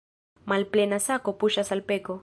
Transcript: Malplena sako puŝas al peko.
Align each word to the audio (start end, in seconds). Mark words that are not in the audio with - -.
Malplena 0.53 1.01
sako 1.09 1.37
puŝas 1.45 1.73
al 1.77 1.89
peko. 1.93 2.19